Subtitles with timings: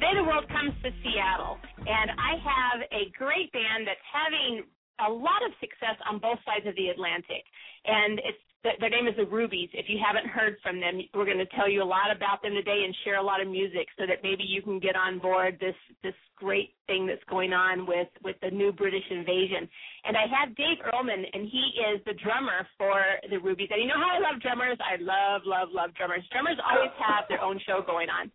[0.00, 4.64] Today the world comes to Seattle, and I have a great band that's having
[4.96, 7.44] a lot of success on both sides of the Atlantic.
[7.84, 9.72] And it's their name is the Rubys.
[9.72, 12.52] If you haven't heard from them, we're going to tell you a lot about them
[12.52, 15.56] today and share a lot of music so that maybe you can get on board
[15.60, 19.64] this this great thing that's going on with with the new British invasion.
[20.04, 23.00] And I have Dave Earlam, and he is the drummer for
[23.32, 23.72] the Rubys.
[23.72, 24.76] And you know how I love drummers?
[24.80, 26.24] I love love love drummers.
[26.28, 28.30] Drummers always have their own show going on,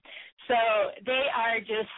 [0.47, 0.57] so
[1.05, 1.93] they are just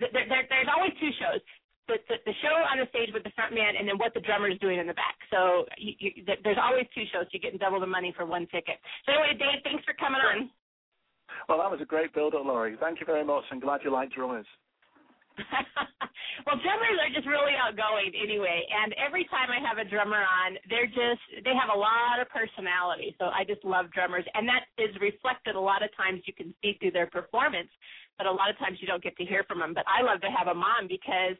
[0.00, 1.42] there, there, there's always two shows
[1.88, 4.20] the, the, the show on the stage with the front man and then what the
[4.20, 5.16] drummer is doing in the back.
[5.28, 7.28] So you, you, there's always two shows.
[7.32, 8.80] You're getting double the money for one ticket.
[9.04, 10.50] So anyway, Dave, thanks for coming on.
[11.48, 12.76] Well, that was a great build-up, Laurie.
[12.80, 13.44] Thank you very much.
[13.50, 14.46] I'm glad you like drummers.
[16.46, 20.54] well, drummers are just really outgoing anyway, and every time I have a drummer on,
[20.70, 23.14] they're just they have a lot of personality.
[23.18, 26.22] So I just love drummers, and that is reflected a lot of times.
[26.26, 27.70] You can see through their performance,
[28.18, 29.74] but a lot of times you don't get to hear from them.
[29.74, 31.34] But I love to have them on because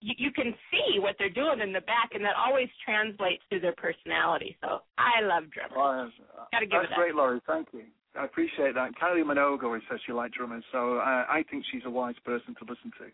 [0.00, 3.60] you, you can see what they're doing in the back, and that always translates to
[3.60, 4.56] their personality.
[4.60, 5.76] So I love drummers.
[5.76, 7.40] Well, Gotta give that's great, Laurie.
[7.46, 7.84] Thank you.
[8.16, 8.90] I appreciate that.
[9.00, 12.54] Kylie Minogue always says she likes drummers, so uh, I think she's a wise person
[12.58, 13.06] to listen to.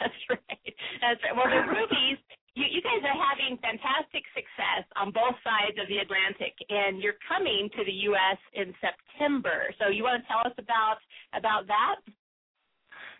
[0.00, 0.74] that's right.
[1.00, 1.34] That's right.
[1.34, 2.20] Well, the Rubys,
[2.54, 7.16] you, you guys are having fantastic success on both sides of the Atlantic, and you're
[7.24, 8.38] coming to the U.S.
[8.52, 9.72] in September.
[9.80, 11.00] So you want to tell us about
[11.32, 12.04] about that?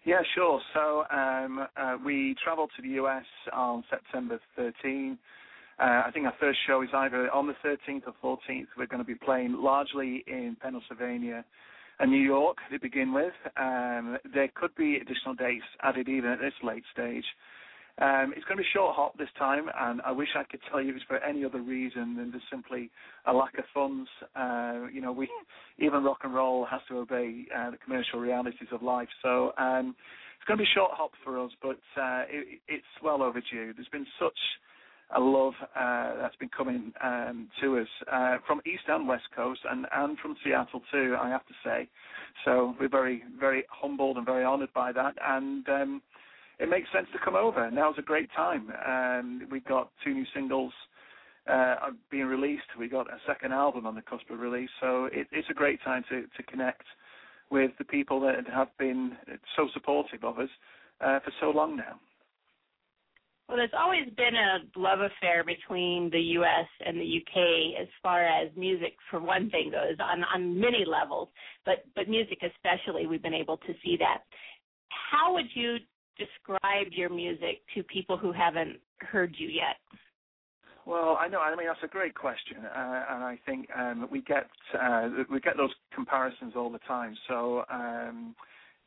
[0.04, 0.60] Yeah, sure.
[0.74, 5.16] So um, uh, we travelled to the US on September 13.
[5.78, 8.66] Uh, I think our first show is either on the 13th or 14th.
[8.76, 11.44] We're going to be playing largely in Pennsylvania
[11.98, 13.32] and New York to begin with.
[13.56, 17.24] Um, there could be additional dates added even at this late stage.
[17.98, 20.80] Um, it's going to be short hop this time, and I wish I could tell
[20.80, 22.90] you it's for any other reason than just simply
[23.26, 24.08] a lack of funds.
[24.34, 25.28] Uh, you know, we
[25.78, 29.08] even rock and roll has to obey uh, the commercial realities of life.
[29.20, 29.94] So um,
[30.38, 33.74] it's going to be short hop for us, but uh, it, it's well overdue.
[33.74, 34.38] There's been such
[35.14, 39.60] a love uh, that's been coming um, to us uh, from East and West Coast,
[39.70, 41.16] and and from Seattle too.
[41.20, 41.88] I have to say,
[42.44, 45.68] so we're very very humbled and very honoured by that, and.
[45.68, 46.02] Um,
[46.58, 47.68] it makes sense to come over.
[47.72, 48.70] Now's a great time.
[48.86, 50.72] Um, we've got two new singles
[51.50, 51.74] uh,
[52.10, 52.62] being released.
[52.78, 55.82] We got a second album on the cusp of release, so it, it's a great
[55.82, 56.84] time to, to connect
[57.50, 59.16] with the people that have been
[59.56, 60.48] so supportive of us
[61.00, 61.98] uh, for so long now.
[63.48, 66.66] Well, there's always been a love affair between the U.S.
[66.86, 67.74] and the U.K.
[67.80, 71.28] as far as music, for one thing, goes on on many levels,
[71.66, 74.22] but but music especially, we've been able to see that.
[75.10, 75.76] How would you
[76.16, 79.76] describe your music to people who haven't heard you yet?
[80.84, 81.40] Well, I know.
[81.40, 84.48] I mean, that's a great question, uh, and I think um, we get
[84.80, 87.16] uh, we get those comparisons all the time.
[87.28, 88.34] So, um,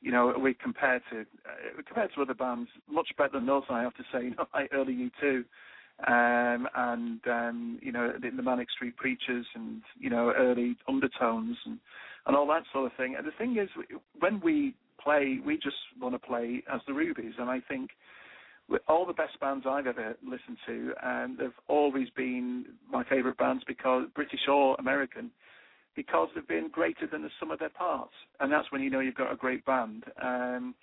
[0.06, 3.64] you know, we compare to uh, compared to other bands much better than us.
[3.72, 5.44] I have to say, you know, like early U2,
[6.08, 11.58] um, and um, you know, the, the Manic Street Preachers, and you know, early Undertones,
[11.66, 11.80] and
[12.28, 13.16] and all that sort of thing.
[13.18, 13.68] And the thing is,
[14.20, 17.90] when we play, we just want to play as the Rubys, and I think
[18.70, 23.38] with all the best bands I've ever listened to, and they've always been my favourite
[23.38, 25.32] bands because British or American,
[25.96, 29.00] because they've been greater than the sum of their parts, and that's when you know
[29.00, 30.04] you've got a great band.
[30.22, 30.76] Um,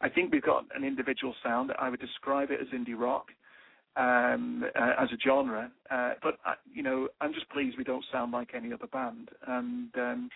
[0.00, 1.72] I think we've got an individual sound.
[1.78, 3.26] I would describe it as indie rock
[3.96, 8.04] um, uh, as a genre, uh, but uh, you know I'm just pleased we don't
[8.12, 10.30] sound like any other band, and um,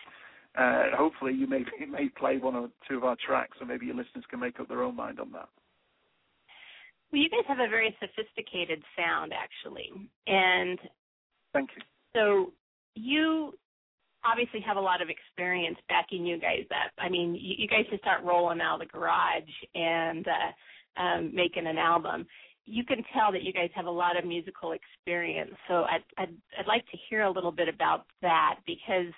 [0.56, 3.96] uh, hopefully, you may may play one or two of our tracks, and maybe your
[3.96, 5.48] listeners can make up their own mind on that.
[7.10, 9.90] Well, you guys have a very sophisticated sound, actually,
[10.26, 10.78] and
[11.52, 11.82] thank you.
[12.14, 12.52] So
[12.94, 13.54] you
[14.24, 16.92] obviously have a lot of experience backing you guys up.
[16.98, 19.42] I mean, you, you guys just start rolling out of the garage
[19.74, 22.26] and uh, um, making an album.
[22.66, 25.52] You can tell that you guys have a lot of musical experience.
[25.68, 29.12] So I'd, I'd I'd like to hear a little bit about that because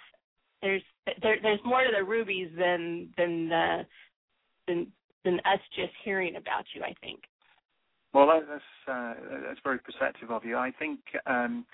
[0.62, 0.82] there's
[1.22, 3.84] there, there's more to the Rubys than than uh,
[4.66, 4.88] than
[5.24, 6.82] than us just hearing about you.
[6.82, 7.20] I think.
[8.12, 9.14] Well, that's uh,
[9.46, 10.56] that's very perceptive of you.
[10.56, 11.66] I think um,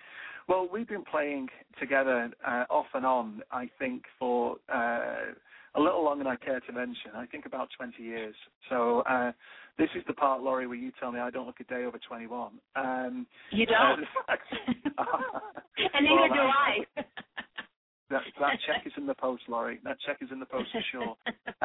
[0.48, 1.48] Well, we've been playing
[1.78, 5.32] together uh, off and on, I think, for uh,
[5.74, 7.12] a little longer than I care to mention.
[7.14, 8.34] I think about 20 years.
[8.68, 9.32] So uh,
[9.78, 11.98] this is the part, Laurie, where you tell me I don't look a day over
[11.98, 12.52] 21.
[12.76, 14.04] Um, you don't.
[14.28, 14.34] Uh,
[15.94, 16.78] and neither well, do I.
[18.10, 19.80] that, that check is in the post, Laurie.
[19.84, 21.16] That check is in the post for sure.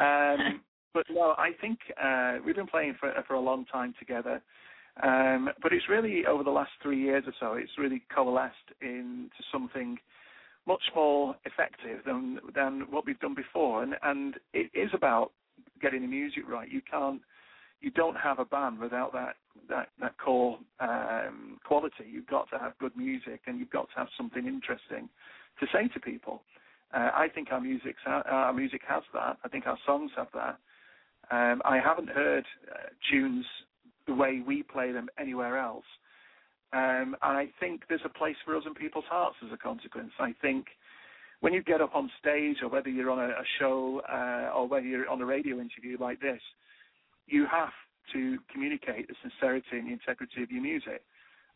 [0.02, 0.60] Um,
[0.94, 4.42] but no, I think uh, we've been playing for for a long time together.
[5.02, 9.30] Um, but it's really over the last three years or so, it's really coalesced into
[9.52, 9.98] something
[10.66, 13.82] much more effective than than what we've done before.
[13.82, 15.32] And and it is about
[15.80, 16.70] getting the music right.
[16.70, 17.20] You can't,
[17.80, 19.36] you don't have a band without that
[19.68, 22.04] that that core um, quality.
[22.10, 25.08] You've got to have good music, and you've got to have something interesting
[25.60, 26.42] to say to people.
[26.92, 29.38] Uh, I think our music our music has that.
[29.44, 30.58] I think our songs have that.
[31.30, 33.44] Um, I haven't heard uh, tunes
[34.78, 35.84] play them anywhere else.
[36.72, 40.12] Um, and I think there's a place for us in people's hearts as a consequence.
[40.20, 40.66] I think
[41.40, 44.68] when you get up on stage, or whether you're on a, a show, uh, or
[44.68, 46.42] whether you're on a radio interview like this,
[47.26, 47.74] you have
[48.12, 51.00] to communicate the sincerity and the integrity of your music.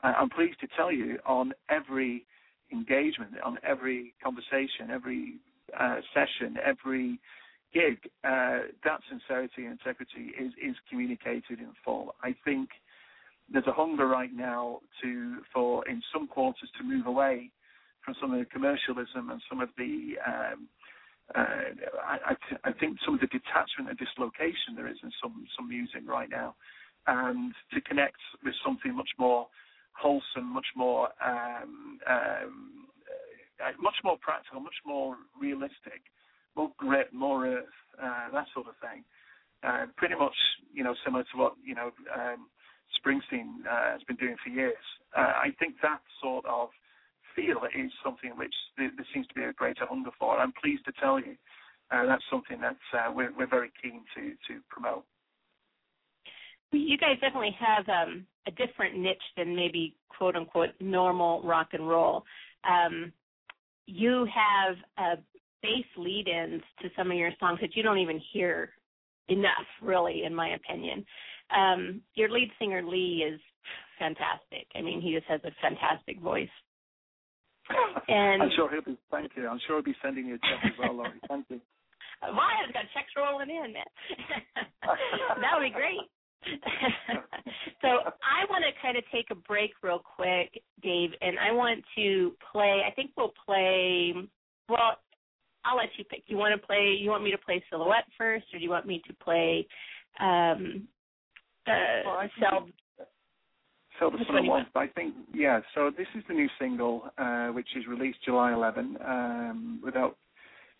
[0.02, 2.24] Uh, I'm pleased to tell you on every
[2.72, 5.34] engagement, on every conversation, every
[5.78, 7.20] uh, session, every
[7.74, 12.14] gig, uh, that sincerity and integrity is, is communicated in full.
[12.22, 12.68] I think
[13.52, 17.50] there's a hunger right now to for in some quarters to move away
[18.04, 20.68] from some of the commercialism and some of the um,
[21.34, 21.70] uh,
[22.04, 25.68] I, I, I, think some of the detachment and dislocation there is in some some
[25.68, 26.54] music right now,
[27.06, 29.46] and to connect with something much more
[29.92, 32.88] wholesome, much more um, um,
[33.62, 36.02] uh, much more practical, much more realistic
[36.56, 37.64] more grit, more earth,
[38.02, 39.04] uh, that sort of thing.
[39.62, 40.34] Uh, pretty much,
[40.72, 42.48] you know, similar to what you know um,
[42.98, 44.84] Springsteen uh, has been doing for years.
[45.16, 46.68] Uh, I think that sort of
[47.34, 50.38] feel is something which there, there seems to be a greater hunger for.
[50.38, 51.36] I'm pleased to tell you
[51.90, 55.04] uh, that's something that uh, we're, we're very keen to to promote.
[56.72, 61.86] You guys definitely have um, a different niche than maybe quote unquote normal rock and
[61.86, 62.24] roll.
[62.68, 63.12] Um,
[63.86, 64.76] you have
[65.62, 68.70] bass lead-ins to some of your songs that you don't even hear
[69.28, 71.04] enough, really, in my opinion.
[71.50, 73.40] Um, your lead singer Lee is
[73.98, 74.66] fantastic.
[74.74, 76.48] I mean, he just has a fantastic voice.
[78.08, 78.98] And I'm sure he'll be.
[79.10, 79.46] Thank you.
[79.46, 81.20] I'm sure he'll be sending you a check as well, Laurie.
[81.28, 81.60] Thank you.
[82.22, 83.74] Maya's got checks rolling in.
[84.82, 86.06] that would be great.
[87.82, 91.84] so I want to kind of take a break real quick, Dave, and I want
[91.96, 92.82] to play.
[92.86, 94.12] I think we'll play.
[94.68, 94.98] Well,
[95.64, 96.24] I'll let you pick.
[96.26, 96.96] You want to play?
[96.98, 99.66] You want me to play Silhouette first, or do you want me to play
[100.20, 100.88] um,
[101.66, 101.72] uh,
[102.04, 102.68] well, Sell?
[103.98, 104.66] Sell the Silhouette.
[104.74, 105.60] I think yeah.
[105.74, 108.96] So this is the new single, uh, which is released July 11.
[109.04, 110.16] Um, without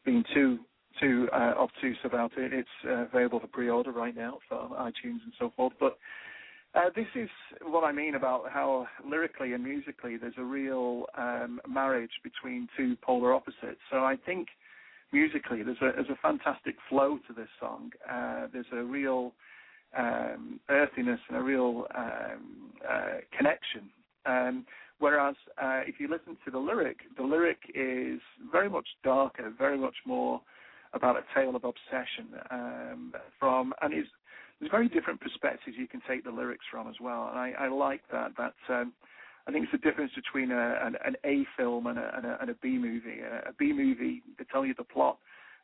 [0.05, 0.59] being too
[1.01, 5.33] too uh, obtuse about it, it's uh, available for pre-order right now for iTunes and
[5.39, 5.73] so forth.
[5.79, 5.99] But
[6.75, 7.29] uh, this is
[7.63, 12.97] what I mean about how lyrically and musically there's a real um, marriage between two
[13.03, 13.81] polar opposites.
[13.91, 14.49] So I think
[15.13, 17.91] musically, there's a there's a fantastic flow to this song.
[18.11, 19.33] Uh, there's a real
[19.97, 23.91] um, earthiness and a real um, uh, connection.
[24.27, 24.67] Um,
[24.99, 28.21] whereas uh, if you listen to the lyric, the lyric is
[28.51, 30.41] very much darker, very much more
[30.95, 32.39] about a tale of obsession.
[32.51, 34.07] Um, from and is
[34.61, 37.29] there's very different perspectives you can take the lyrics from as well.
[37.29, 38.31] And I, I like that.
[38.39, 38.93] That um,
[39.47, 42.39] I think it's the difference between a, an, an A film and a, and a,
[42.41, 43.21] and a B movie.
[43.21, 45.19] A, a B movie, they tell you the plot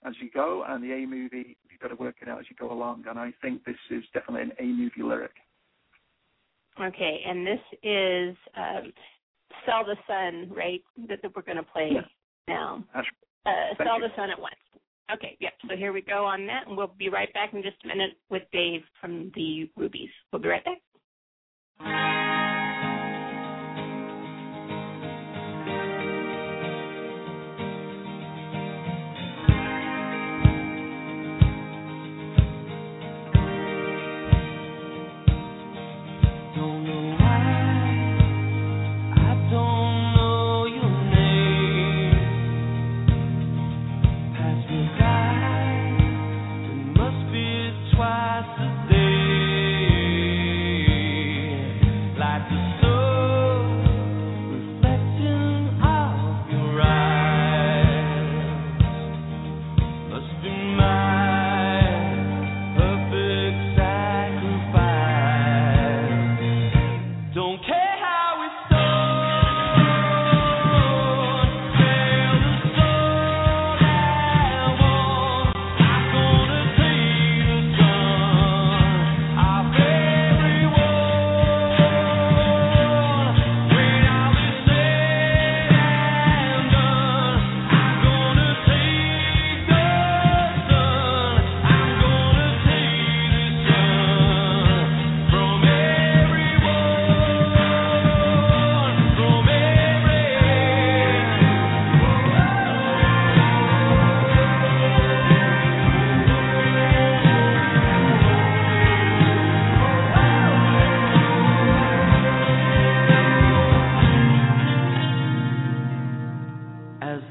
[0.04, 2.56] as you go, and the A movie, you've got to work it out as you
[2.58, 3.04] go along.
[3.08, 5.32] And I think this is definitely an A movie lyric.
[6.80, 8.92] Okay, and this is um,
[9.66, 10.82] "Sell the Sun," right?
[11.08, 12.00] That, that we're going to play yeah.
[12.46, 12.84] now.
[12.94, 13.02] Uh,
[13.76, 14.08] "Sell you.
[14.08, 14.54] the Sun" at once.
[15.12, 15.54] Okay, yep.
[15.68, 18.12] So here we go on that, and we'll be right back in just a minute
[18.30, 20.10] with Dave from the Rubys.
[20.32, 20.78] We'll be right back.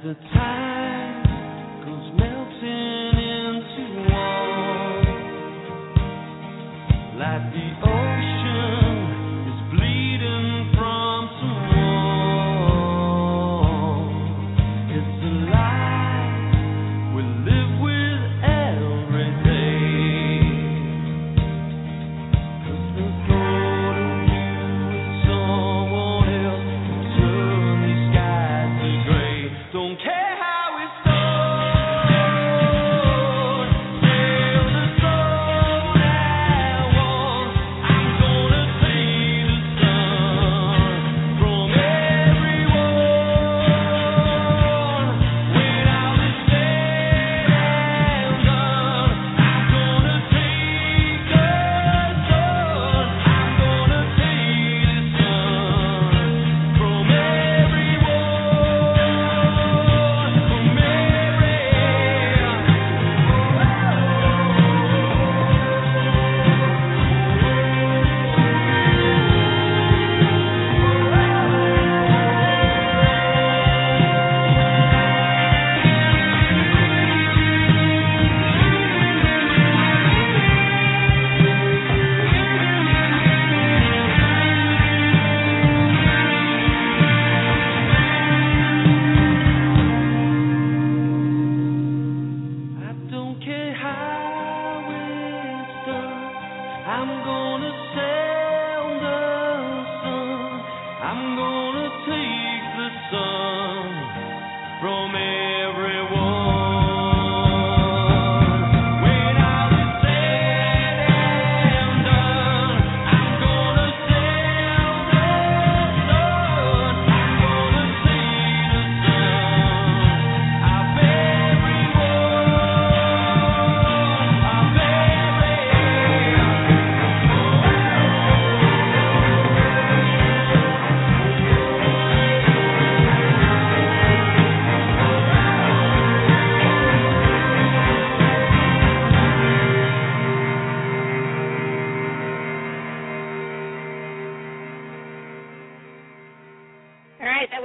[0.08, 0.67] the time.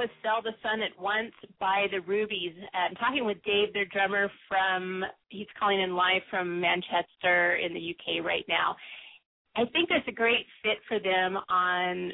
[0.02, 1.30] Was Sell the Sun at Once
[1.60, 2.58] by the Rubys.
[2.74, 7.72] Uh, I'm talking with Dave, their drummer from, he's calling in live from Manchester in
[7.72, 8.74] the UK right now.
[9.54, 12.10] I think there's a great fit for them on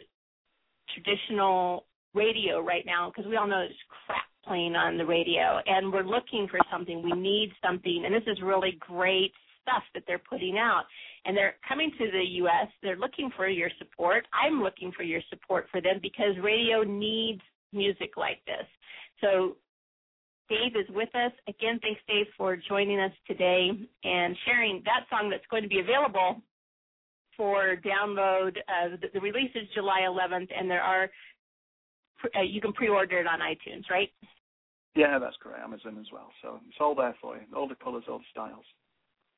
[0.93, 5.91] traditional radio right now because we all know there's crap playing on the radio and
[5.91, 7.03] we're looking for something.
[7.03, 10.85] We need something and this is really great stuff that they're putting out.
[11.25, 12.69] And they're coming to the US.
[12.83, 14.27] They're looking for your support.
[14.35, 17.41] I'm looking for your support for them because radio needs
[17.73, 18.67] music like this.
[19.21, 19.57] So
[20.49, 21.33] Dave is with us.
[21.47, 23.71] Again, thanks Dave for joining us today
[24.05, 26.41] and sharing that song that's going to be available
[27.37, 28.57] for download.
[28.69, 31.09] Uh, the, the release is July 11th, and there are
[32.37, 34.11] uh, you can pre-order it on iTunes, right?
[34.97, 35.63] Yeah, that's correct.
[35.63, 36.31] Amazon as well.
[36.43, 37.43] So it's all there for you.
[37.55, 38.65] All the colors, all the styles.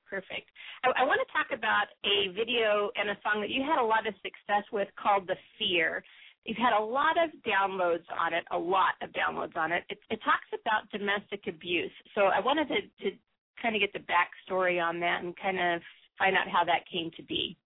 [0.08, 0.48] Perfect.
[0.82, 3.84] I, I want to talk about a video and a song that you had a
[3.84, 6.02] lot of success with called "The Fear."
[6.44, 9.84] You've had a lot of downloads on it, a lot of downloads on it.
[9.90, 11.92] It, it talks about domestic abuse.
[12.14, 13.16] So I wanted to, to
[13.60, 15.82] kind of get the backstory on that and kind of
[16.18, 17.56] find out how that came to be.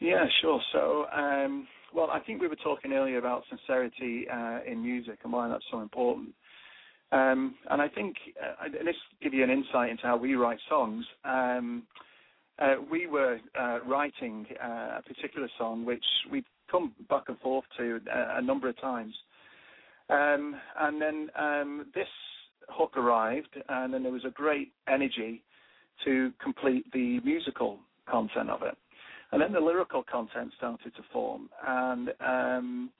[0.00, 0.60] Yeah, sure.
[0.72, 5.32] So, um, well, I think we were talking earlier about sincerity uh, in music and
[5.32, 6.30] why that's so important.
[7.12, 10.58] Um, and I think, uh, and this give you an insight into how we write
[10.68, 11.04] songs.
[11.24, 11.84] Um,
[12.58, 17.64] uh, we were uh, writing uh, a particular song which we'd come back and forth
[17.78, 19.14] to a, uh, a number of times.
[20.10, 22.08] Um, and then um, this
[22.68, 25.42] hook arrived, and then there was a great energy
[26.04, 27.78] to complete the musical
[28.10, 28.76] content of it.
[29.30, 32.90] And then the lyrical content started to form, and um,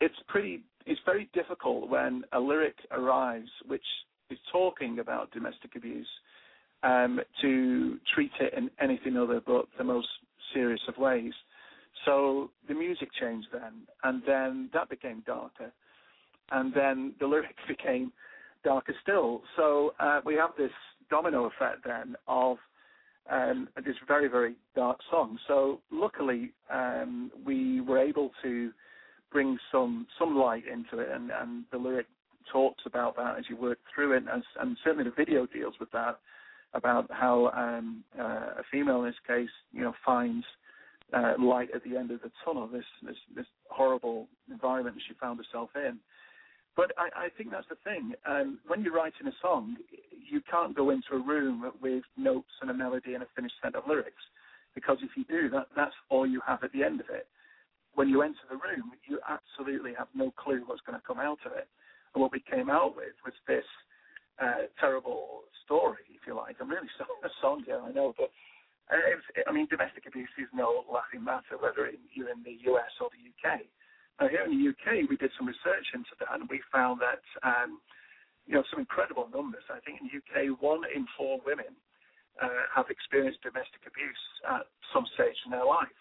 [0.00, 3.84] it's pretty, it's very difficult when a lyric arrives which
[4.30, 6.06] is talking about domestic abuse
[6.82, 10.08] um, to treat it in anything other but the most
[10.52, 11.32] serious of ways.
[12.04, 15.72] So the music changed then, and then that became darker,
[16.52, 18.12] and then the lyrics became
[18.64, 19.42] darker still.
[19.56, 20.72] So uh, we have this
[21.10, 22.56] domino effect then of
[23.30, 25.38] um, this very very dark song.
[25.48, 28.70] So luckily um, we were able to
[29.32, 32.06] bring some some light into it, and, and the lyric
[32.52, 35.90] talks about that as you work through it, and, and certainly the video deals with
[35.92, 36.18] that
[36.74, 40.44] about how um, uh, a female in this case, you know, finds
[41.12, 42.66] uh, light at the end of the tunnel.
[42.66, 45.98] This this this horrible environment she found herself in.
[46.76, 48.14] But I, I think that's the thing.
[48.26, 49.76] Um, when you're writing a song,
[50.28, 53.76] you can't go into a room with notes and a melody and a finished set
[53.76, 54.22] of lyrics,
[54.74, 57.28] because if you do, that that's all you have at the end of it.
[57.94, 61.38] When you enter the room, you absolutely have no clue what's going to come out
[61.46, 61.68] of it.
[62.12, 63.64] And what we came out with was this
[64.42, 66.56] uh, terrible story, if you like.
[66.60, 68.30] I'm really sorry, a song here, I know, but
[68.90, 73.22] I mean, domestic abuse is no laughing matter, whether you're in the US or the
[73.32, 73.64] UK.
[74.20, 77.24] Now, here in the UK, we did some research into that, and we found that
[77.42, 77.80] um,
[78.46, 79.64] you know some incredible numbers.
[79.72, 81.72] I think in the UK, one in four women
[82.38, 85.98] uh, have experienced domestic abuse at some stage in their life.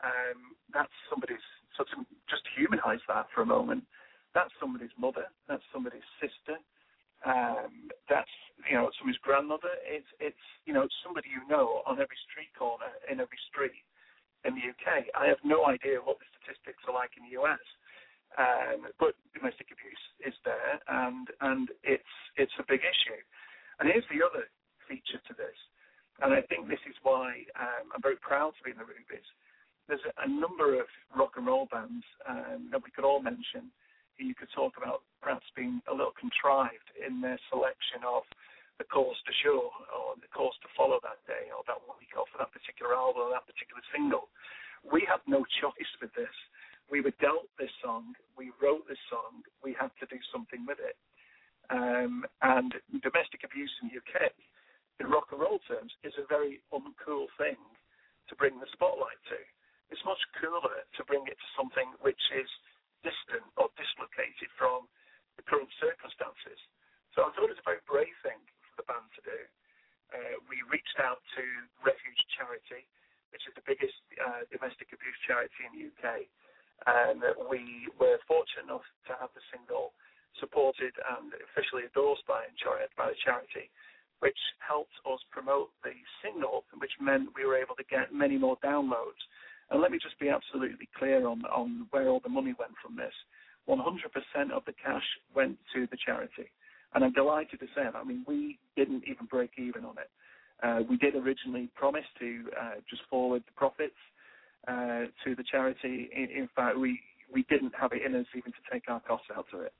[0.00, 1.44] Um, that's somebody's.
[1.76, 3.84] So to just humanize that for a moment,
[4.32, 6.56] that's somebody's mother, that's somebody's sister,
[7.24, 8.30] um, that's
[8.68, 9.72] you know somebody's grandmother.
[9.86, 13.78] It's it's you know somebody you know on every street corner in every street
[14.44, 15.08] in the UK.
[15.16, 17.62] I have no idea what the statistics are like in the US.
[18.36, 23.22] Um, but domestic abuse is there, and and it's it's a big issue.
[23.80, 24.44] And here's the other
[24.84, 25.56] feature to this,
[26.20, 29.24] and I think this is why um, I'm very proud to be in the Rubys.
[29.88, 33.72] There's a, a number of rock and roll bands um, that we could all mention.
[34.18, 38.24] You could talk about perhaps being a little contrived in their selection of
[38.78, 42.28] the course to show or the course to follow that day or that week or
[42.28, 44.28] for that particular album or that particular single
[44.92, 46.32] we had no choice with this.
[46.90, 50.78] We were dealt this song, we wrote this song, we had to do something with
[50.78, 50.94] it.
[51.66, 52.70] Um, and
[53.02, 54.30] domestic abuse in the UK,
[55.02, 57.58] in rock and roll terms, is a very uncool thing
[58.30, 59.38] to bring the spotlight to.
[59.90, 62.46] It's much cooler to bring it to something which is
[63.04, 64.88] distant or dislocated from
[65.36, 66.60] the current circumstances.
[67.12, 69.40] So I thought it was a very brave thing for the band to do.
[70.12, 71.42] Uh, we reached out to
[71.82, 72.86] Refuge Charity,
[73.34, 76.28] which is the biggest uh, domestic abuse charity in the UK.
[76.86, 79.96] And we were fortunate enough to have the single
[80.38, 82.44] supported and officially endorsed by,
[82.96, 83.72] by the charity,
[84.20, 88.56] which helped us promote the single, which meant we were able to get many more
[88.60, 89.20] downloads.
[89.70, 92.96] And let me just be absolutely clear on, on where all the money went from
[92.96, 93.12] this.
[93.68, 95.02] 100% of the cash
[95.34, 96.50] went to the charity.
[96.94, 97.96] And I'm delighted to say that.
[97.96, 100.10] I mean, we didn't even break even on it.
[100.62, 103.98] Uh, we did originally promise to uh, just forward the profits
[104.68, 106.08] uh, to the charity.
[106.14, 107.00] In, in, fact, we
[107.32, 109.72] we didn't have it in us even to take our costs out of it.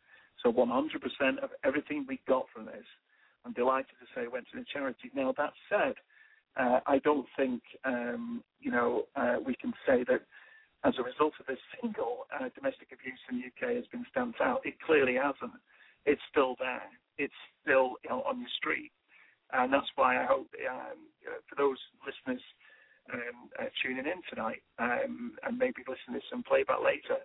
[0.42, 2.84] So 100% of everything we got from this,
[3.44, 5.10] I'm delighted to say, went to the charity.
[5.14, 5.94] Now that said,
[6.56, 10.22] uh, I don't think um, you know uh, we can say that
[10.84, 14.40] as a result of this single uh, domestic abuse in the UK has been stamped
[14.40, 14.60] out.
[14.64, 15.58] It clearly hasn't.
[16.04, 16.86] It's still there.
[17.18, 18.92] It's still you know, on your street,
[19.52, 20.98] and that's why I hope um,
[21.48, 22.42] for those listeners
[23.12, 27.20] um, uh, tuning in tonight um, and maybe listening to some playback later,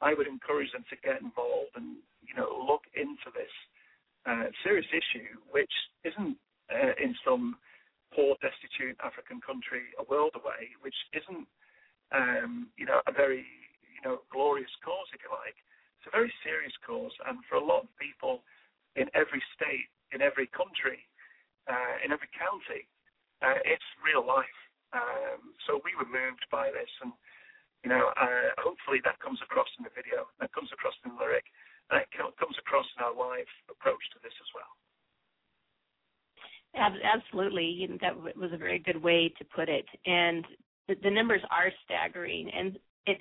[0.00, 3.52] I would encourage them to get involved and you know look into this
[4.26, 5.72] uh, serious issue, which
[6.04, 6.36] isn't
[6.70, 7.56] uh, in some
[8.14, 11.46] poor, destitute African country a world away, which isn't
[12.12, 13.44] um, you know a very
[13.92, 15.56] you know glorious cause, if you like.
[15.98, 18.46] It's a very serious cause, and for a lot of people
[18.94, 21.02] in every state, in every country,
[21.66, 22.86] uh, in every county,
[23.42, 24.58] uh, it's real life.
[24.94, 27.12] Um, so we were moved by this, and
[27.84, 31.18] you know, uh, hopefully that comes across in the video, that comes across in the
[31.18, 31.46] lyric,
[31.90, 34.72] and it comes across in our live approach to this as well.
[36.74, 40.44] Absolutely, that was a very good way to put it, and
[40.86, 43.18] the, the numbers are staggering, and it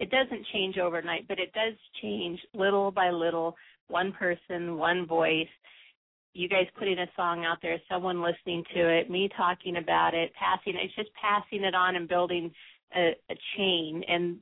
[0.00, 3.56] it doesn't change overnight, but it does change little by little,
[3.88, 5.46] one person, one voice,
[6.34, 10.32] you guys putting a song out there, someone listening to it, me talking about it,
[10.34, 12.50] passing it's just passing it on and building
[12.96, 14.02] a, a chain.
[14.08, 14.38] And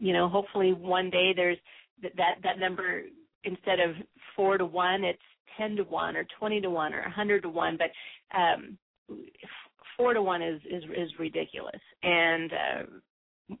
[0.00, 1.58] you know, hopefully one day there's
[2.02, 3.02] that that number
[3.44, 3.94] instead of
[4.36, 5.18] 4 to 1, it's
[5.56, 8.78] 10 to 1 or 20 to 1 or 100 to 1, but um
[9.96, 11.80] 4 to 1 is is is ridiculous.
[12.02, 12.82] And uh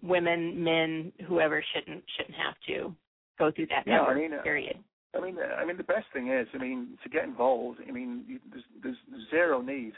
[0.02, 2.94] women, men, whoever shouldn't shouldn't have to
[3.38, 4.76] go through that yeah, I mean, uh, period.
[5.16, 7.78] I mean, I mean, the best thing is, I mean, to get involved.
[7.86, 8.96] I mean, you, there's, there's
[9.30, 9.94] zero need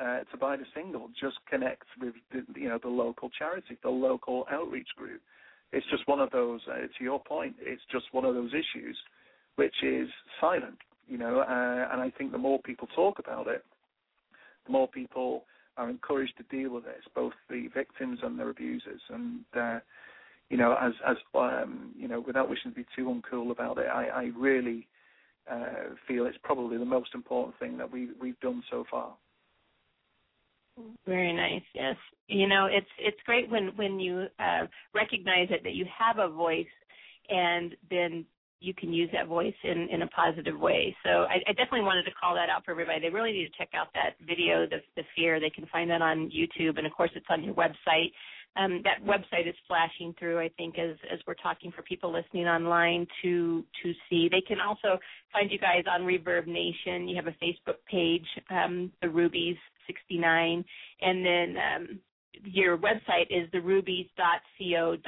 [0.00, 1.08] uh, to buy the single.
[1.20, 5.20] Just connect with the, you know the local charity, the local outreach group.
[5.72, 6.60] It's just one of those.
[6.68, 8.96] Uh, to your point, it's just one of those issues
[9.56, 10.08] which is
[10.40, 10.78] silent.
[11.08, 13.64] You know, uh, and I think the more people talk about it,
[14.66, 15.44] the more people
[15.76, 19.00] are encouraged to deal with this, both the victims and their abusers.
[19.08, 19.78] And uh,
[20.50, 23.86] you know, as as um, you know, without wishing to be too uncool about it,
[23.86, 24.86] I, I really
[25.50, 29.14] uh, feel it's probably the most important thing that we we've done so far.
[31.06, 31.62] Very nice.
[31.74, 31.96] Yes,
[32.28, 36.28] you know, it's it's great when when you uh, recognize it that you have a
[36.28, 36.66] voice,
[37.28, 38.24] and then
[38.60, 40.94] you can use that voice in in a positive way.
[41.04, 43.00] So I, I definitely wanted to call that out for everybody.
[43.00, 45.40] They really need to check out that video, the the fear.
[45.40, 48.12] They can find that on YouTube, and of course, it's on your website
[48.58, 50.38] um, that website is flashing through.
[50.40, 54.28] I think as as we're talking for people listening online to to see.
[54.30, 54.98] They can also
[55.32, 57.08] find you guys on Reverb Nation.
[57.08, 60.64] You have a Facebook page, um, the Rubys 69,
[61.00, 62.00] and then um,
[62.44, 64.98] your website is therubys.co.uk.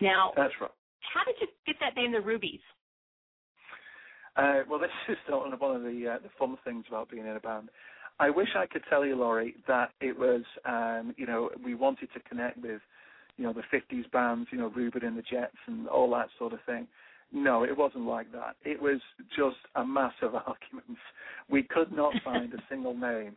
[0.00, 0.70] Now, that's right.
[1.12, 2.60] How did you get that name, the Rubys?
[4.36, 7.40] Uh, well, this is one of the uh, the fun things about being in a
[7.40, 7.68] band.
[8.20, 12.10] I wish I could tell you, Laurie, that it was, um, you know, we wanted
[12.14, 12.80] to connect with,
[13.36, 16.52] you know, the 50s bands, you know, Reuben and the Jets and all that sort
[16.52, 16.86] of thing.
[17.32, 18.54] No, it wasn't like that.
[18.64, 19.00] It was
[19.36, 21.00] just a mass of arguments.
[21.50, 23.36] We could not find a single name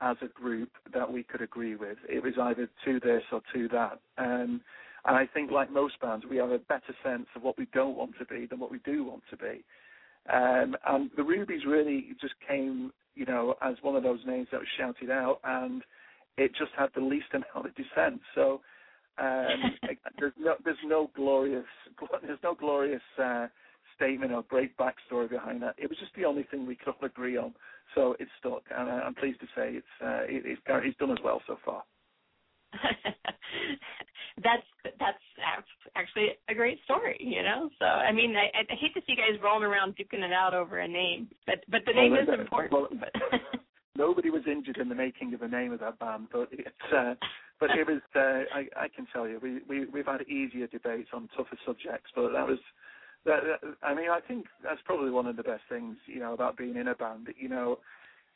[0.00, 1.96] as a group that we could agree with.
[2.08, 4.00] It was either to this or to that.
[4.18, 4.60] Um,
[5.04, 7.96] and I think, like most bands, we have a better sense of what we don't
[7.96, 9.64] want to be than what we do want to be.
[10.32, 14.60] Um, and the Rubys really just came you know, as one of those names that
[14.60, 15.82] was shouted out, and
[16.36, 18.20] it just had the least amount of dissent.
[18.34, 18.60] So
[19.18, 19.76] um,
[20.20, 21.66] there's no there's no glorious
[22.22, 23.48] there's no glorious uh,
[23.96, 25.74] statement or great backstory behind that.
[25.78, 27.54] It was just the only thing we could all agree on.
[27.96, 31.18] So it stuck, and I'm pleased to say it's uh, it, it's, it's done as
[31.24, 31.82] well so far.
[34.42, 34.66] that's
[34.98, 35.18] that's
[35.96, 37.68] actually a great story, you know.
[37.78, 40.78] So I mean, I, I hate to see guys rolling around duking it out over
[40.78, 42.72] a name, but but the name well, is important.
[42.72, 42.88] Well,
[43.96, 47.14] nobody was injured in the making of the name of that band, but it's uh,
[47.60, 48.00] but it was.
[48.14, 52.10] Uh, I, I can tell you, we we we've had easier debates on tougher subjects,
[52.14, 52.58] but that was.
[53.26, 56.34] That, that, I mean, I think that's probably one of the best things, you know,
[56.34, 57.26] about being in a band.
[57.36, 57.78] You know,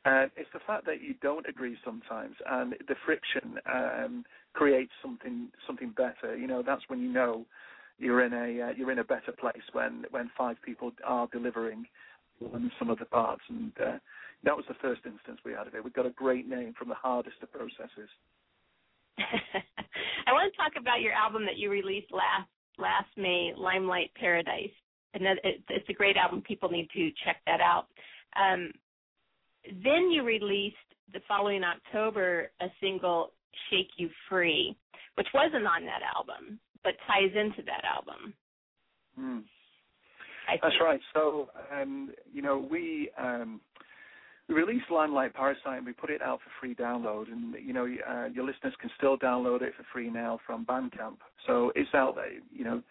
[0.05, 5.49] uh, it's the fact that you don't agree sometimes, and the friction um, creates something
[5.67, 6.37] something better.
[6.37, 7.47] You know, that's when you know
[7.99, 11.87] you're in a uh, you're in a better place when when five people are delivering
[12.53, 13.99] on some of the parts, and uh,
[14.43, 15.85] that was the first instance we had of it.
[15.85, 18.11] We got a great name from the hardest of processes.
[19.19, 24.73] I want to talk about your album that you released last last May, Limelight Parasite,
[25.15, 26.43] and it's a great album.
[26.43, 27.87] People need to check that out.
[28.35, 28.73] Um,
[29.65, 30.77] then you released
[31.13, 33.33] the following October a single,
[33.71, 34.77] Shake You Free,
[35.15, 36.59] which wasn't on that album.
[36.85, 38.35] but ties into that album.
[39.19, 39.43] Mm.
[40.61, 41.01] That's right.
[41.15, 43.61] So, um, you know, we um,
[44.49, 47.85] we released Limelight Parasite and we put it out for free download, and you know,
[47.85, 51.19] uh, your listeners can still download it for free now from Bandcamp.
[51.47, 52.33] So it's out there.
[52.53, 52.83] You know,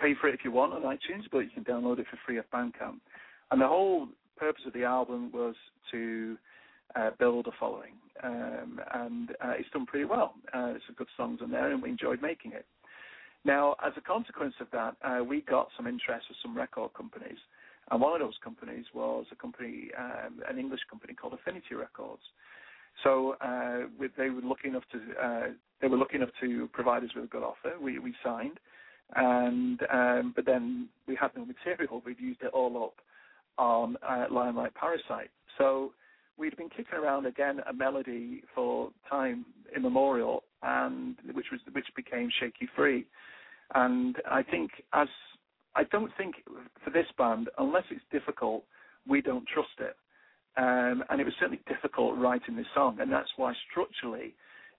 [0.00, 2.38] pay for it if you want on iTunes, but you can download it for free
[2.38, 2.98] at Bandcamp.
[3.50, 5.54] And the whole purpose of the album was
[5.90, 6.36] to
[6.96, 10.34] uh, build a following, um, and uh, it's done pretty well.
[10.52, 12.66] Uh, some good songs in there, and we enjoyed making it.
[13.44, 17.38] Now, as a consequence of that, uh, we got some interest with some record companies,
[17.90, 22.22] and one of those companies was a company, um, an English company called Affinity Records.
[23.04, 25.46] So uh, they were lucky enough to uh,
[25.80, 27.78] they were lucky enough to provide us with a good offer.
[27.80, 28.58] We we signed,
[29.14, 32.02] and um, but then we had no material.
[32.04, 32.94] We'd used it all up
[33.58, 35.30] on uh, Limelight Parasite.
[35.58, 35.92] So
[36.38, 39.44] we'd been kicking around again a melody for time
[39.76, 43.06] immemorial, and which was which became Shake You Free.
[43.74, 45.08] And I think as
[45.74, 46.36] I don't think
[46.82, 48.64] for this band, unless it's difficult,
[49.06, 49.96] we don't trust it.
[50.56, 54.34] Um, and it was certainly difficult writing this song, and that's why structurally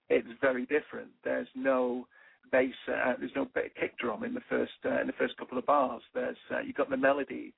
[0.09, 1.09] it's very different.
[1.23, 2.07] There's no
[2.51, 3.47] bass, uh, there's no
[3.79, 6.01] kick drum in the first uh, in the first couple of bars.
[6.13, 7.53] There's uh, you've got the melody,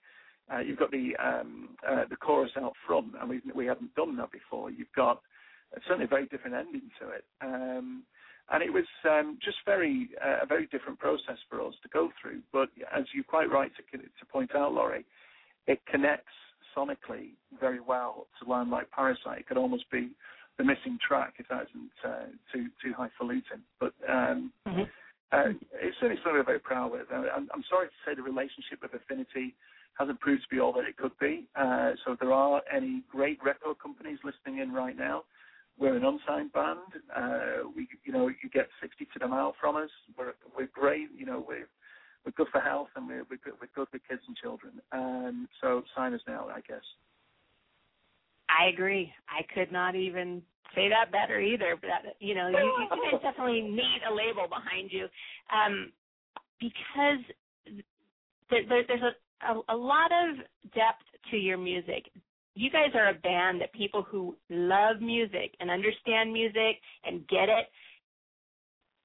[0.54, 4.15] uh, you've got the um, uh, the chorus out front, and we we haven't done
[4.17, 4.69] that before.
[4.69, 5.21] You've got
[5.88, 7.25] certainly a very different ending to it.
[7.41, 8.04] Um,
[8.51, 12.10] and it was um, just very uh, a very different process for us to go
[12.21, 12.41] through.
[12.51, 15.06] But as you're quite right to to point out, Laurie,
[15.67, 16.34] it connects
[16.75, 19.39] sonically very well to Limelight Parasite.
[19.39, 20.10] It could almost be
[20.58, 23.62] the missing track if that isn't uh, too too highfalutin.
[23.80, 24.84] But um, mm-hmm.
[25.32, 27.08] Uh, it's certainly something we're very proud with.
[27.12, 29.56] I'm, I'm, sorry to say the relationship with Affinity
[29.98, 31.48] hasn't proved to be all that it could be.
[31.56, 35.24] Uh, so if there are any great record companies listening in right now,
[35.80, 36.80] we're an unsigned band.
[37.15, 39.89] Uh, we, you know, you get 60 to the mile from us.
[40.17, 41.08] We're we're great.
[41.15, 41.67] You know, we're
[42.26, 44.74] we're good for health and we're we're good, we're good with kids and children.
[44.91, 46.84] Um, so sign us now, I guess.
[48.59, 49.11] I agree.
[49.29, 50.41] I could not even
[50.75, 51.77] say that better either.
[51.79, 55.07] But you know, you, you guys definitely need a label behind you,
[55.53, 55.91] um,
[56.59, 57.23] because
[58.49, 60.37] there, there's a, a a lot of
[60.73, 62.09] depth to your music
[62.53, 67.47] you guys are a band that people who love music and understand music and get
[67.49, 67.67] it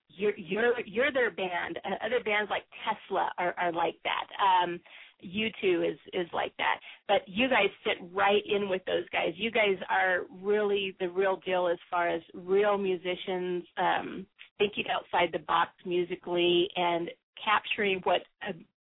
[0.08, 4.80] you're you're you're their band uh, other bands like tesla are are like that um
[5.24, 6.80] U2 is is like that.
[7.08, 9.32] But you guys fit right in with those guys.
[9.36, 14.26] You guys are really the real deal as far as real musicians um
[14.58, 17.10] thinking outside the box musically and
[17.42, 18.52] capturing what a,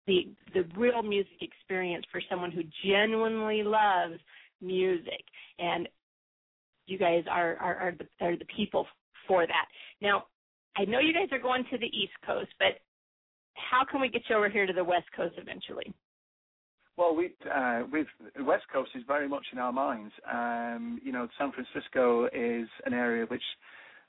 [0.07, 4.19] the the real music experience for someone who genuinely loves
[4.61, 5.23] music,
[5.59, 5.89] and
[6.87, 8.87] you guys are are, are the are the people
[9.27, 9.67] for that.
[10.01, 10.25] Now,
[10.77, 12.81] I know you guys are going to the East Coast, but
[13.55, 15.93] how can we get you over here to the West Coast eventually?
[16.99, 17.83] Well, we uh,
[18.41, 20.13] West Coast is very much in our minds.
[20.31, 23.43] Um, you know, San Francisco is an area which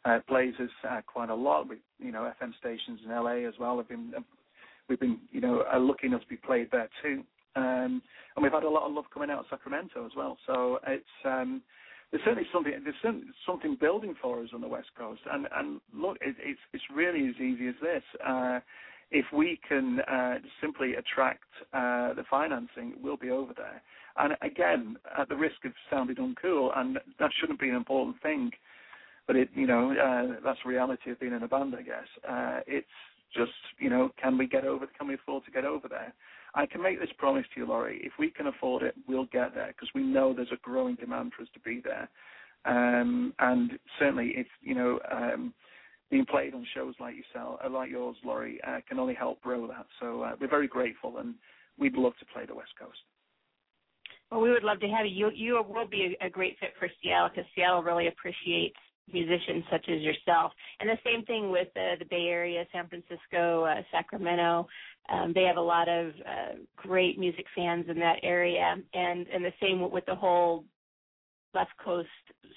[0.05, 1.69] uh, plays us uh, quite a lot.
[1.69, 3.77] With you know FM stations in LA as well.
[3.77, 4.11] Have been
[4.89, 7.23] we've been you know lucky enough to be played there too.
[7.55, 8.01] Um,
[8.35, 10.39] and we've had a lot of love coming out of Sacramento as well.
[10.47, 11.61] So it's um,
[12.09, 15.21] there's certainly something there's something building for us on the West Coast.
[15.31, 18.03] And and look, it, it's it's really as easy as this.
[18.27, 18.61] Uh,
[19.11, 21.43] if we can uh, simply attract
[21.73, 23.81] uh, the financing, we'll be over there.
[24.17, 28.51] And again, at the risk of sounding uncool, and that shouldn't be an important thing,
[29.27, 32.07] but it, you know, uh, that's the reality of being in a band, I guess.
[32.27, 32.87] Uh, it's
[33.35, 34.87] just, you know, can we get over?
[34.97, 36.13] Can we afford to get over there?
[36.55, 38.01] I can make this promise to you, Laurie.
[38.03, 41.33] If we can afford it, we'll get there because we know there's a growing demand
[41.35, 42.09] for us to be there.
[42.65, 45.53] Um, and certainly, if you know, um,
[46.09, 49.67] being played on shows like yourself, uh, like yours, Laurie, uh, can only help grow
[49.67, 49.85] that.
[49.99, 51.35] So uh, we're very grateful, and
[51.77, 52.97] we'd love to play the West Coast.
[54.31, 55.31] Well, we would love to have you.
[55.33, 58.75] You, will be a, a great fit for Seattle because Seattle really appreciates
[59.11, 60.51] musicians such as yourself.
[60.79, 64.67] And the same thing with uh, the Bay Area, San Francisco, uh, Sacramento.
[65.11, 69.43] Um, they have a lot of uh, great music fans in that area, and and
[69.43, 70.63] the same with the whole
[71.53, 72.07] West Coast,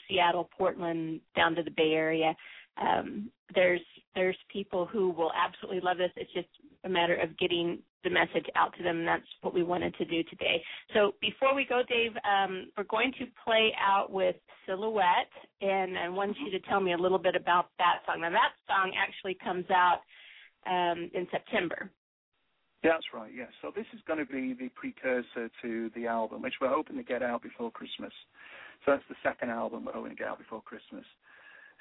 [0.09, 2.35] Seattle, Portland, down to the Bay Area.
[2.81, 3.81] Um, there's
[4.15, 6.11] there's people who will absolutely love this.
[6.17, 6.49] It's just
[6.85, 10.05] a matter of getting the message out to them, and that's what we wanted to
[10.05, 10.63] do today.
[10.93, 15.31] So before we go, Dave, um, we're going to play out with Silhouette,
[15.61, 18.23] and I want you to tell me a little bit about that song.
[18.23, 20.01] Now, that song actually comes out
[20.67, 21.91] um, in September.
[22.83, 23.31] Yeah, that's right.
[23.35, 23.49] Yes.
[23.63, 27.05] So this is going to be the precursor to the album, which we're hoping to
[27.05, 28.13] get out before Christmas.
[28.85, 31.05] So that's the second album we're hoping to get out before Christmas.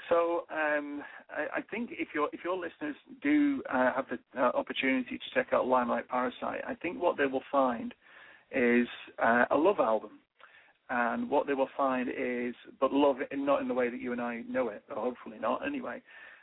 [0.10, 4.52] So um, I, I, think if your if your listeners do uh, have the uh,
[4.54, 7.94] opportunity to check out Limelight Parasite, I think what they will find
[8.52, 8.88] is
[9.24, 10.20] uh, a love album,
[10.90, 14.22] and what they will find is but love not in the way that you and
[14.22, 16.02] I know it, or hopefully not anyway,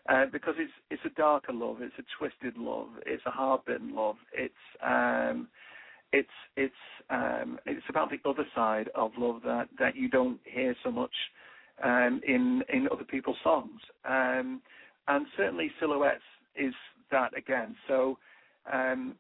[0.08, 4.16] uh, because it's it's a darker love, it's a twisted love, it's a hard-bitten love,
[4.32, 5.48] it's um,
[6.12, 6.74] it's it's
[7.10, 11.12] um, it's about the other side of love that that you don't hear so much
[11.82, 14.60] um, in in other people's songs, um,
[15.08, 16.22] and certainly Silhouettes
[16.56, 16.74] is
[17.10, 17.76] that again.
[17.86, 18.18] So.
[18.72, 19.14] Um,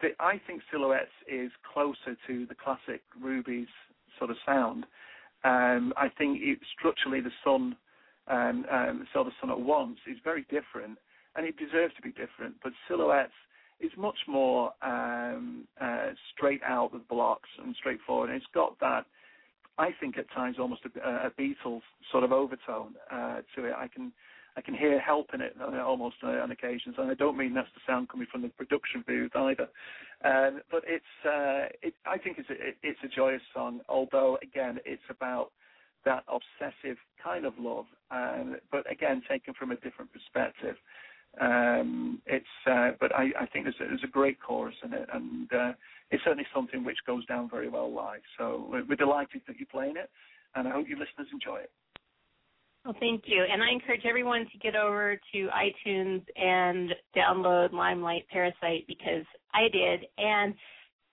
[0.00, 3.66] the, I think Silhouettes is closer to the classic Ruby's
[4.18, 4.84] sort of sound.
[5.44, 7.76] Um, I think it, structurally the Sun,
[8.28, 10.98] um, um, the Sun at once is very different,
[11.36, 12.56] and it deserves to be different.
[12.62, 13.32] But Silhouettes
[13.80, 18.30] is much more um, uh, straight out with blocks and straightforward.
[18.30, 19.06] And it's got that,
[19.78, 23.74] I think, at times almost a, a Beatles sort of overtone uh, to it.
[23.76, 24.12] I can
[24.56, 27.68] I can hear help in it almost uh, on occasions, and I don't mean that's
[27.74, 29.68] the sound coming from the production booth either.
[30.24, 34.36] Um, but it's uh, it, I think it's a, it, it's a joyous song, although
[34.42, 35.52] again it's about
[36.04, 40.74] that obsessive kind of love, um, but again taken from a different perspective.
[41.40, 45.08] Um, it's uh, but I, I think there's a, there's a great chorus in it,
[45.12, 45.72] and uh,
[46.10, 48.20] it's certainly something which goes down very well live.
[48.38, 50.10] So we're, we're delighted that you're playing it,
[50.54, 51.70] and I hope your listeners enjoy it.
[52.84, 53.44] Well, thank you.
[53.50, 59.68] And I encourage everyone to get over to iTunes and download Limelight Parasite because I
[59.70, 60.06] did.
[60.16, 60.54] And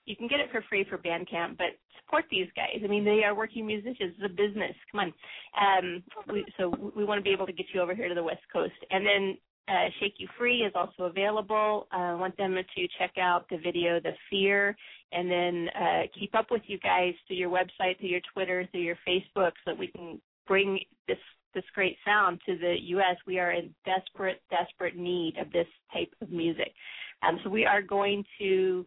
[0.06, 2.82] you can get it for free for Bandcamp, but support these guys.
[2.84, 4.14] I mean, they are working musicians.
[4.18, 4.76] It's a business.
[4.92, 5.14] Come on.
[5.60, 8.24] Um, we, so we want to be able to get you over here to the
[8.24, 8.74] West Coast.
[8.92, 11.88] And then uh, Shake You Free is also available.
[11.94, 14.76] Uh, I want them to check out the video, The Fear,
[15.12, 18.82] and then uh, keep up with you guys through your website, through your Twitter, through
[18.82, 21.18] your Facebook, so that we can bring this
[21.54, 23.16] this great sound to the U.S.
[23.26, 26.74] We are in desperate, desperate need of this type of music.
[27.26, 28.86] Um, so we are going to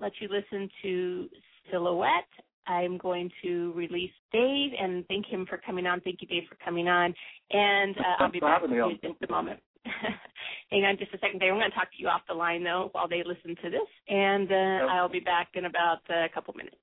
[0.00, 1.28] let you listen to
[1.70, 2.28] Silhouette.
[2.66, 6.00] I'm going to release Dave and thank him for coming on.
[6.00, 7.14] Thank you, Dave, for coming on.
[7.52, 9.60] And uh, I'll be back with you in just a moment.
[10.70, 11.52] Hang on just a second, Dave.
[11.52, 13.88] I'm going to talk to you off the line, though, while they listen to this.
[14.08, 16.76] And uh, I'll be back in about uh, a couple minutes.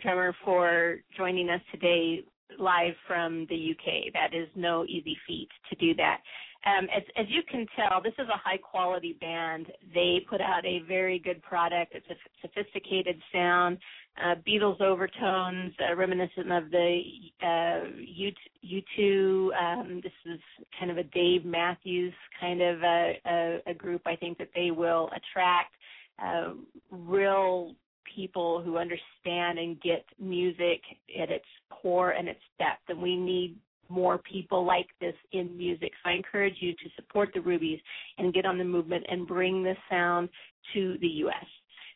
[0.00, 2.22] Drummer, for joining us today
[2.58, 4.12] live from the UK.
[4.12, 6.20] That is no easy feat to do that.
[6.66, 9.66] Um, as, as you can tell, this is a high quality band.
[9.94, 11.94] They put out a very good product.
[11.94, 13.78] It's a sophisticated sound,
[14.22, 17.00] uh, Beatles overtones, uh, reminiscent of the
[17.42, 19.48] uh, U2.
[19.58, 20.40] Um, this is
[20.78, 24.02] kind of a Dave Matthews kind of a, a, a group.
[24.04, 25.74] I think that they will attract
[26.22, 26.52] uh,
[26.90, 27.74] real
[28.14, 30.80] people who understand and get music
[31.20, 32.82] at its core and its depth.
[32.88, 33.56] And we need
[33.88, 35.90] more people like this in music.
[36.02, 37.80] So I encourage you to support the Rubys
[38.18, 40.28] and get on the movement and bring this sound
[40.74, 41.46] to the U.S.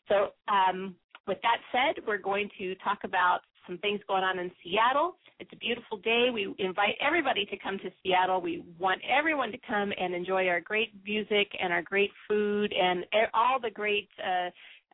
[0.08, 0.94] So um,
[1.26, 5.16] with that said, we're going to talk about some things going on in Seattle.
[5.40, 6.28] It's a beautiful day.
[6.32, 8.40] We invite everybody to come to Seattle.
[8.40, 13.04] We want everyone to come and enjoy our great music and our great food and
[13.32, 14.50] all the great uh,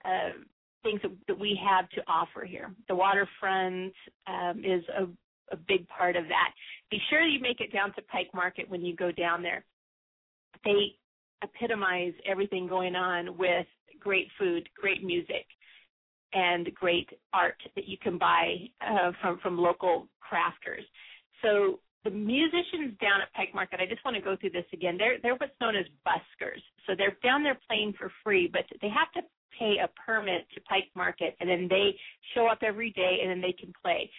[0.09, 0.31] uh,
[0.83, 2.73] things that, that, we have to offer here.
[2.89, 3.93] The waterfront
[4.27, 5.05] um, is a,
[5.53, 6.53] a big part of that.
[6.91, 9.65] Be sure you make it down to Pike Market when you go down there.
[10.65, 10.97] They
[11.43, 13.67] epitomize everything going on with
[13.99, 15.47] great food, great music,
[16.33, 18.57] and great art that you can buy
[18.87, 20.85] uh, from from local crafters.
[21.43, 24.97] So the musicians down at Pike Market, I just want to go through this again.
[24.97, 26.63] They're they're what's known as buskers.
[26.87, 29.29] So they're down there playing for free, but they have to
[29.59, 31.95] pay a permit to Pike Market, and then they
[32.35, 34.11] show up every day, and then they can play.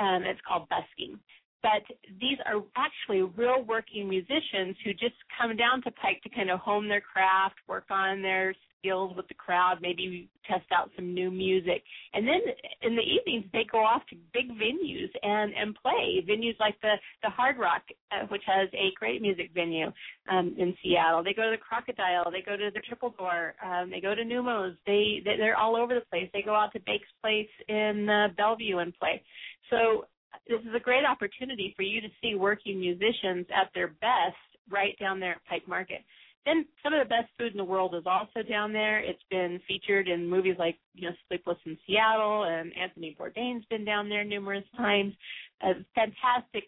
[0.00, 1.18] Um, it's called busking.
[1.62, 1.82] But
[2.20, 6.60] these are actually real working musicians who just come down to Pike to kind of
[6.60, 11.30] hone their craft, work on their skills with the crowd, maybe test out some new
[11.30, 11.82] music.
[12.14, 12.40] And then
[12.82, 16.94] in the evenings they go off to big venues and and play venues like the
[17.22, 19.92] the Hard Rock, uh, which has a great music venue
[20.30, 21.22] um, in Seattle.
[21.22, 24.22] They go to the Crocodile, they go to the Triple Door, um, they go to
[24.22, 24.76] Neumos.
[24.86, 26.28] They they're all over the place.
[26.32, 29.22] They go out to Bake's Place in uh, Bellevue and play.
[29.70, 30.06] So
[30.48, 34.36] this is a great opportunity for you to see working musicians at their best
[34.70, 36.04] right down there at Pike Market.
[36.46, 39.00] Then some of the best food in the world is also down there.
[39.00, 43.84] It's been featured in movies like you know Sleepless in Seattle, and Anthony Bourdain's been
[43.84, 45.14] down there numerous times.
[45.62, 46.64] Uh, fantastic,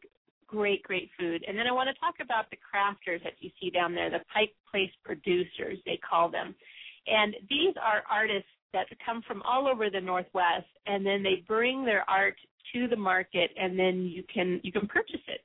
[0.46, 1.44] great, great food.
[1.46, 4.20] And then I want to talk about the crafters that you see down there, the
[4.32, 6.54] Pike Place producers they call them,
[7.06, 11.84] and these are artists that come from all over the Northwest, and then they bring
[11.84, 12.36] their art
[12.72, 15.40] to the market, and then you can you can purchase it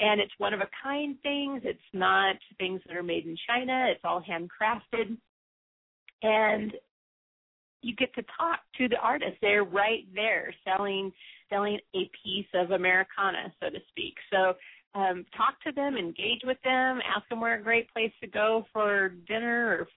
[0.00, 1.62] and it's one of a kind things.
[1.64, 3.86] It's not things that are made in China.
[3.90, 5.16] It's all handcrafted,
[6.22, 6.72] and
[7.82, 9.36] you get to talk to the artist.
[9.40, 11.12] They're right there selling
[11.50, 14.14] selling a piece of Americana, so to speak.
[14.32, 14.54] So
[14.94, 18.64] um, talk to them, engage with them, ask them where a great place to go
[18.72, 19.88] for dinner or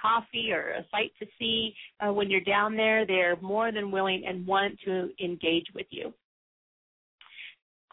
[0.00, 3.04] coffee or a site to see uh, when you're down there.
[3.04, 6.12] They're more than willing and want to engage with you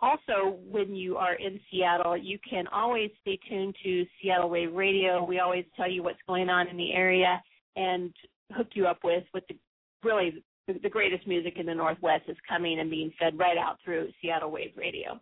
[0.01, 5.23] also, when you are in Seattle, you can always stay tuned to Seattle Wave Radio.
[5.23, 7.41] We always tell you what's going on in the area
[7.75, 8.13] and
[8.53, 9.57] hook you up with with the
[10.03, 14.09] really the, greatest music in the Northwest is coming and being fed right out through
[14.21, 15.19] Seattle Wave Radio.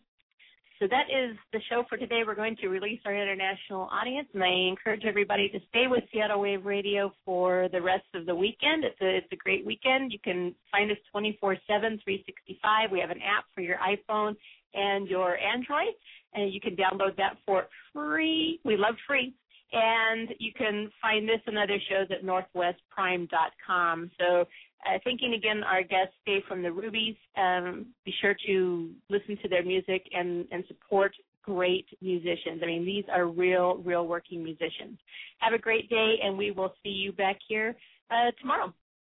[0.80, 2.22] So that is the show for today.
[2.26, 6.42] We're going to release our international audience, and I encourage everybody to stay with Seattle
[6.42, 8.84] Wave Radio for the rest of the weekend.
[8.84, 10.12] It's a it's a great weekend.
[10.12, 12.92] You can find us 24/7, 365.
[12.92, 14.36] We have an app for your iPhone
[14.74, 15.94] and your Android,
[16.34, 18.60] and you can download that for free.
[18.64, 19.34] We love free.
[19.74, 24.12] And you can find this and other shows at northwestprime.com.
[24.18, 24.48] So,
[24.86, 27.18] uh, thanking again our guest Dave from the Rubys.
[27.36, 31.14] Um, be sure to listen to their music and, and support
[31.48, 32.62] great musicians.
[32.62, 35.00] I mean, these are real, real working musicians.
[35.40, 37.76] Have a great day, and we will see you back here
[38.12, 38.74] uh, tomorrow.